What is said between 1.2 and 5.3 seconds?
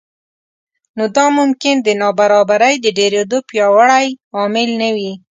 ممکن د نابرابرۍ د ډېرېدو پیاوړی عامل نه وي